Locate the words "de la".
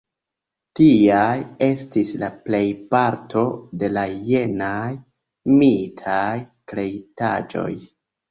3.83-4.05